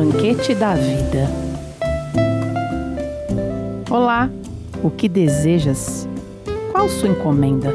[0.00, 1.28] Banquete da Vida.
[3.90, 4.30] Olá,
[4.80, 6.08] o que desejas?
[6.70, 7.74] Qual sua encomenda?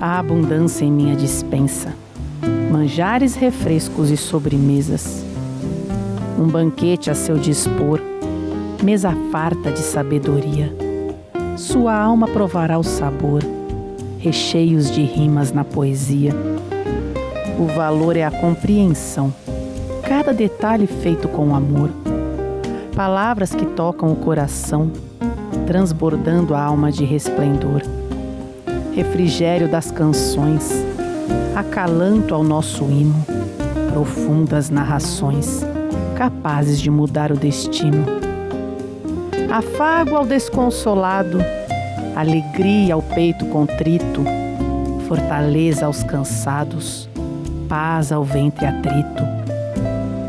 [0.00, 1.94] A abundância em minha dispensa,
[2.72, 5.24] manjares, refrescos e sobremesas.
[6.36, 8.00] Um banquete a seu dispor,
[8.82, 10.74] mesa farta de sabedoria.
[11.56, 13.44] Sua alma provará o sabor,
[14.18, 16.34] recheios de rimas na poesia.
[17.60, 19.32] O valor é a compreensão
[20.06, 21.90] cada detalhe feito com amor.
[22.94, 24.90] Palavras que tocam o coração,
[25.66, 27.82] transbordando a alma de resplendor.
[28.94, 30.70] Refrigério das canções,
[31.56, 33.14] acalanto ao nosso hino,
[33.92, 35.62] profundas narrações,
[36.14, 38.06] capazes de mudar o destino.
[39.50, 41.38] Afago ao desconsolado,
[42.14, 44.24] alegria ao peito contrito,
[45.08, 47.08] fortaleza aos cansados,
[47.68, 49.36] paz ao ventre atrito